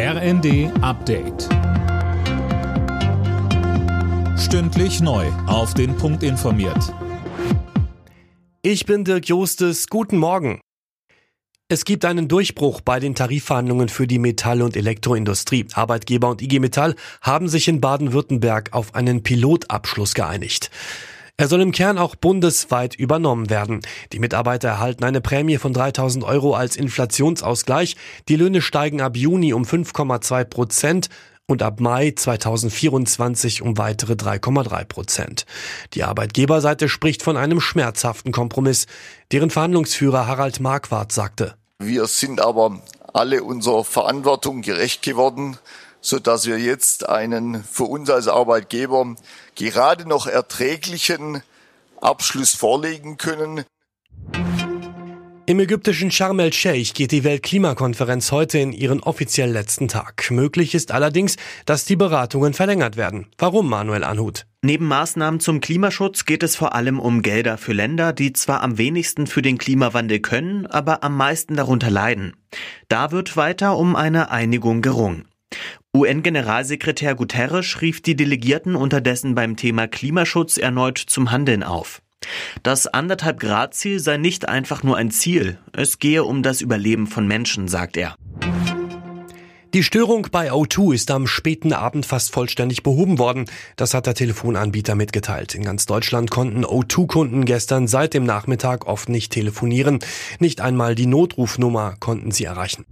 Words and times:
RND 0.00 0.70
Update. 0.80 1.48
Stündlich 4.38 5.00
neu. 5.00 5.26
Auf 5.48 5.74
den 5.74 5.96
Punkt 5.96 6.22
informiert. 6.22 6.94
Ich 8.62 8.86
bin 8.86 9.02
Dirk 9.02 9.26
Jostes. 9.26 9.88
Guten 9.88 10.18
Morgen. 10.18 10.60
Es 11.68 11.84
gibt 11.84 12.04
einen 12.04 12.28
Durchbruch 12.28 12.80
bei 12.80 13.00
den 13.00 13.16
Tarifverhandlungen 13.16 13.88
für 13.88 14.06
die 14.06 14.20
Metall- 14.20 14.62
und 14.62 14.76
Elektroindustrie. 14.76 15.66
Arbeitgeber 15.72 16.28
und 16.28 16.42
IG 16.42 16.60
Metall 16.60 16.94
haben 17.20 17.48
sich 17.48 17.66
in 17.66 17.80
Baden-Württemberg 17.80 18.74
auf 18.74 18.94
einen 18.94 19.24
Pilotabschluss 19.24 20.14
geeinigt. 20.14 20.70
Er 21.40 21.46
soll 21.46 21.60
im 21.60 21.70
Kern 21.70 21.98
auch 21.98 22.16
bundesweit 22.16 22.96
übernommen 22.96 23.48
werden. 23.48 23.82
Die 24.12 24.18
Mitarbeiter 24.18 24.70
erhalten 24.70 25.04
eine 25.04 25.20
Prämie 25.20 25.58
von 25.58 25.72
3000 25.72 26.24
Euro 26.24 26.54
als 26.54 26.74
Inflationsausgleich. 26.74 27.94
Die 28.28 28.34
Löhne 28.34 28.60
steigen 28.60 29.00
ab 29.00 29.16
Juni 29.16 29.52
um 29.52 29.62
5,2 29.62 30.42
Prozent 30.42 31.08
und 31.46 31.62
ab 31.62 31.78
Mai 31.78 32.10
2024 32.10 33.62
um 33.62 33.78
weitere 33.78 34.14
3,3 34.14 34.84
Prozent. 34.86 35.46
Die 35.94 36.02
Arbeitgeberseite 36.02 36.88
spricht 36.88 37.22
von 37.22 37.36
einem 37.36 37.60
schmerzhaften 37.60 38.32
Kompromiss, 38.32 38.88
deren 39.30 39.50
Verhandlungsführer 39.50 40.26
Harald 40.26 40.58
Marquardt 40.58 41.12
sagte. 41.12 41.54
Wir 41.78 42.08
sind 42.08 42.40
aber 42.40 42.82
alle 43.12 43.44
unserer 43.44 43.84
Verantwortung 43.84 44.62
gerecht 44.62 45.02
geworden 45.02 45.56
so 46.00 46.18
dass 46.18 46.46
wir 46.46 46.58
jetzt 46.58 47.08
einen 47.08 47.62
für 47.64 47.84
uns 47.84 48.10
als 48.10 48.28
Arbeitgeber 48.28 49.16
gerade 49.54 50.08
noch 50.08 50.26
erträglichen 50.26 51.42
Abschluss 52.00 52.54
vorlegen 52.54 53.16
können. 53.16 53.64
Im 55.48 55.60
ägyptischen 55.60 56.10
Sharm 56.10 56.40
el-Sheikh 56.40 56.92
geht 56.92 57.10
die 57.10 57.24
Weltklimakonferenz 57.24 58.32
heute 58.32 58.58
in 58.58 58.74
ihren 58.74 59.02
offiziell 59.02 59.50
letzten 59.50 59.88
Tag. 59.88 60.30
Möglich 60.30 60.74
ist 60.74 60.92
allerdings, 60.92 61.36
dass 61.64 61.86
die 61.86 61.96
Beratungen 61.96 62.52
verlängert 62.52 62.98
werden. 62.98 63.28
Warum, 63.38 63.70
Manuel 63.70 64.04
Anhut? 64.04 64.44
Neben 64.60 64.84
Maßnahmen 64.84 65.40
zum 65.40 65.62
Klimaschutz 65.62 66.26
geht 66.26 66.42
es 66.42 66.54
vor 66.54 66.74
allem 66.74 67.00
um 67.00 67.22
Gelder 67.22 67.56
für 67.56 67.72
Länder, 67.72 68.12
die 68.12 68.34
zwar 68.34 68.60
am 68.60 68.76
wenigsten 68.76 69.26
für 69.26 69.40
den 69.40 69.56
Klimawandel 69.56 70.20
können, 70.20 70.66
aber 70.66 71.02
am 71.02 71.16
meisten 71.16 71.56
darunter 71.56 71.88
leiden. 71.88 72.36
Da 72.88 73.10
wird 73.10 73.34
weiter 73.38 73.78
um 73.78 73.96
eine 73.96 74.30
Einigung 74.30 74.82
gerungen. 74.82 75.28
UN-Generalsekretär 75.98 77.16
Guterres 77.16 77.82
rief 77.82 78.00
die 78.00 78.14
Delegierten 78.14 78.76
unterdessen 78.76 79.34
beim 79.34 79.56
Thema 79.56 79.88
Klimaschutz 79.88 80.56
erneut 80.56 80.98
zum 80.98 81.32
Handeln 81.32 81.64
auf. 81.64 82.02
Das 82.62 82.86
anderthalb 82.86 83.40
Grad 83.40 83.74
Ziel 83.74 83.98
sei 83.98 84.16
nicht 84.16 84.48
einfach 84.48 84.84
nur 84.84 84.96
ein 84.96 85.10
Ziel, 85.10 85.58
es 85.72 85.98
gehe 85.98 86.22
um 86.22 86.44
das 86.44 86.60
Überleben 86.60 87.08
von 87.08 87.26
Menschen, 87.26 87.66
sagt 87.66 87.96
er. 87.96 88.14
Die 89.74 89.82
Störung 89.82 90.28
bei 90.30 90.52
O2 90.52 90.94
ist 90.94 91.10
am 91.10 91.26
späten 91.26 91.72
Abend 91.72 92.06
fast 92.06 92.32
vollständig 92.32 92.82
behoben 92.84 93.18
worden. 93.18 93.44
Das 93.76 93.92
hat 93.92 94.06
der 94.06 94.14
Telefonanbieter 94.14 94.94
mitgeteilt. 94.94 95.54
In 95.54 95.62
ganz 95.64 95.84
Deutschland 95.84 96.30
konnten 96.30 96.64
O2-Kunden 96.64 97.44
gestern 97.44 97.86
seit 97.86 98.14
dem 98.14 98.24
Nachmittag 98.24 98.86
oft 98.86 99.08
nicht 99.08 99.32
telefonieren. 99.32 99.98
Nicht 100.38 100.60
einmal 100.60 100.94
die 100.94 101.06
Notrufnummer 101.06 101.96
konnten 101.98 102.30
sie 102.30 102.44
erreichen. 102.44 102.86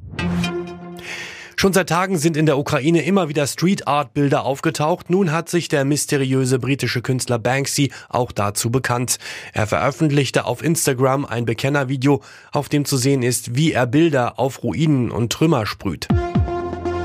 Schon 1.58 1.72
seit 1.72 1.88
Tagen 1.88 2.18
sind 2.18 2.36
in 2.36 2.44
der 2.44 2.58
Ukraine 2.58 3.02
immer 3.02 3.30
wieder 3.30 3.46
Street 3.46 3.88
Art 3.88 4.12
Bilder 4.12 4.44
aufgetaucht. 4.44 5.08
Nun 5.08 5.32
hat 5.32 5.48
sich 5.48 5.68
der 5.68 5.86
mysteriöse 5.86 6.58
britische 6.58 7.00
Künstler 7.00 7.38
Banksy 7.38 7.92
auch 8.10 8.30
dazu 8.30 8.70
bekannt. 8.70 9.16
Er 9.54 9.66
veröffentlichte 9.66 10.44
auf 10.44 10.62
Instagram 10.62 11.24
ein 11.24 11.46
Bekennervideo, 11.46 12.20
auf 12.52 12.68
dem 12.68 12.84
zu 12.84 12.98
sehen 12.98 13.22
ist, 13.22 13.56
wie 13.56 13.72
er 13.72 13.86
Bilder 13.86 14.38
auf 14.38 14.62
Ruinen 14.62 15.10
und 15.10 15.32
Trümmer 15.32 15.64
sprüht. 15.64 16.08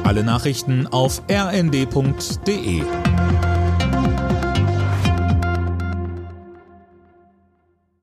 Alle 0.03 0.25
Nachrichten 0.25 0.85
auf 0.85 1.21
rnd.de 1.31 2.81